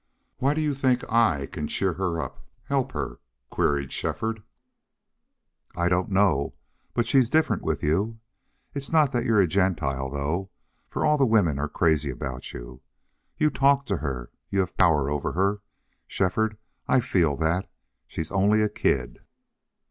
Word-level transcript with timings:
"Why 0.37 0.55
do 0.55 0.61
you 0.61 0.73
think 0.73 1.03
I 1.11 1.45
can 1.45 1.67
cheer 1.67 1.93
her, 1.93 2.27
help 2.63 2.91
her?" 2.93 3.19
queried 3.51 3.91
Shefford. 3.91 4.41
"I 5.75 5.89
don't 5.89 6.09
know. 6.09 6.55
But 6.95 7.05
she's 7.05 7.29
different 7.29 7.61
with 7.61 7.83
you. 7.83 8.19
It's 8.73 8.91
not 8.91 9.11
that 9.11 9.25
you're 9.25 9.39
a 9.41 9.45
Gentile, 9.45 10.09
though, 10.09 10.49
for 10.89 11.05
all 11.05 11.19
the 11.19 11.27
women 11.27 11.59
are 11.59 11.69
crazy 11.69 12.09
about 12.09 12.51
you. 12.51 12.81
You 13.37 13.51
talk 13.51 13.85
to 13.85 13.97
her. 13.97 14.31
You 14.49 14.61
have 14.61 14.75
power 14.75 15.07
over 15.11 15.33
her, 15.33 15.61
Shefford. 16.07 16.57
I 16.87 16.99
feel 16.99 17.37
that. 17.37 17.69
She's 18.07 18.31
only 18.31 18.63
a 18.63 18.69
kid." 18.69 19.19